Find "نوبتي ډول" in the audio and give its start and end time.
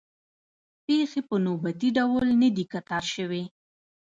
1.45-2.25